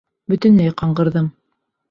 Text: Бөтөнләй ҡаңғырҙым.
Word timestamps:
Бөтөнләй 0.33 0.73
ҡаңғырҙым. 0.83 1.29